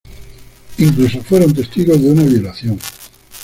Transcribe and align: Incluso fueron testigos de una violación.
Incluso 0.79 1.21
fueron 1.21 1.53
testigos 1.53 2.01
de 2.01 2.09
una 2.09 2.23
violación. 2.23 2.79